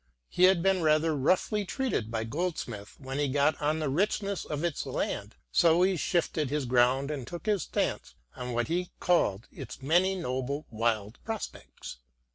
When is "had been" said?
0.45-0.81